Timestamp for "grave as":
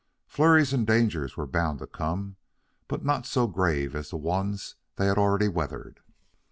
3.45-4.09